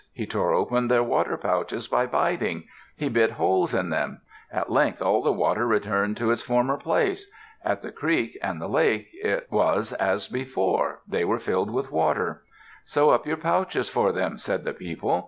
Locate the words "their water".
0.87-1.37